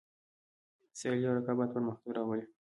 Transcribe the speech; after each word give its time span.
سیالي 0.99 1.25
او 1.27 1.35
رقابت 1.37 1.69
پرمختګ 1.75 2.09
راولي. 2.17 2.45